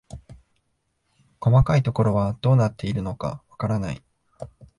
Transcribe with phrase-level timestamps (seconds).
[1.39, 4.01] 細かいところはどうなっているのかわからない